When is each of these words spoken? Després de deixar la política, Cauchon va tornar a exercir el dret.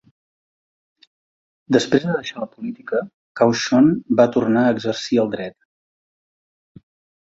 Després 1.77 2.07
de 2.07 2.15
deixar 2.17 2.43
la 2.45 2.49
política, 2.55 3.05
Cauchon 3.43 3.95
va 4.23 4.29
tornar 4.35 4.67
a 4.67 4.77
exercir 4.81 5.25
el 5.29 5.35
dret. 5.39 5.61